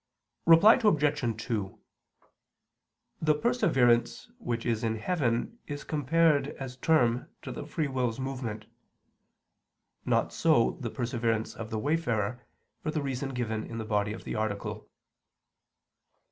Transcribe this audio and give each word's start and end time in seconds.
Reply 0.47 0.81
Obj. 0.83 1.43
2: 1.45 1.79
The 3.21 3.35
perseverance 3.35 4.31
which 4.39 4.65
is 4.65 4.83
in 4.83 4.95
heaven 4.95 5.59
is 5.67 5.83
compared 5.83 6.47
as 6.57 6.75
term 6.75 7.27
to 7.43 7.51
the 7.51 7.67
free 7.67 7.87
will's 7.87 8.19
movement; 8.19 8.65
not 10.03 10.33
so, 10.33 10.71
the 10.79 10.89
perseverance 10.89 11.53
of 11.53 11.69
the 11.69 11.77
wayfarer, 11.77 12.43
for 12.81 12.89
the 12.89 13.03
reason 13.03 13.29
given 13.35 13.63
in 13.63 13.77
the 13.77 13.85
body 13.85 14.11
of 14.11 14.23
the 14.23 14.33
article. 14.33 14.89